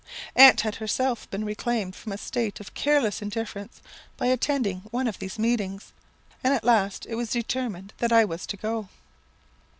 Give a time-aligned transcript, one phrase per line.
[0.35, 3.81] Aunt had herself been reclaimed from a state of careless indifference
[4.17, 5.93] by attending one of these meetings,
[6.43, 8.89] and at last it was determined that I was to go.